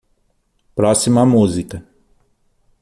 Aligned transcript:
Próxima 0.73 1.27
música. 1.27 1.85